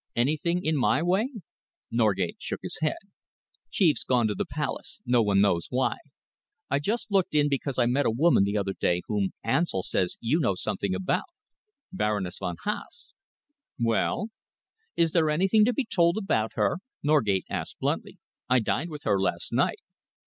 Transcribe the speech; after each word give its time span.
"Anything 0.15 0.65
in 0.65 0.77
my 0.77 1.03
way?" 1.03 1.29
Norgate 1.91 2.37
shook 2.39 2.61
his 2.63 2.79
head. 2.81 2.97
"Chief's 3.69 4.03
gone 4.03 4.25
to 4.29 4.33
the 4.33 4.47
Palace 4.49 4.99
no 5.05 5.21
one 5.21 5.41
knows 5.41 5.67
why. 5.69 5.97
I 6.71 6.79
just 6.79 7.11
looked 7.11 7.35
in 7.35 7.49
because 7.49 7.77
I 7.77 7.85
met 7.85 8.07
a 8.07 8.09
woman 8.09 8.43
the 8.43 8.57
other 8.57 8.73
day 8.73 9.03
whom 9.05 9.29
Ansell 9.43 9.83
says 9.83 10.17
you 10.19 10.39
know 10.39 10.55
something 10.55 10.95
about 10.95 11.25
Baroness 11.93 12.39
von 12.39 12.55
Haase." 12.63 13.13
"Well?" 13.79 14.29
"Is 14.95 15.11
there 15.11 15.29
anything 15.29 15.65
to 15.65 15.71
be 15.73 15.85
told 15.85 16.17
about 16.17 16.53
her?" 16.55 16.77
Norgate 17.03 17.45
asked 17.47 17.77
bluntly. 17.79 18.17
"I 18.49 18.57
dined 18.57 18.89
with 18.89 19.03
her 19.03 19.19
last 19.21 19.53
night." 19.53 19.81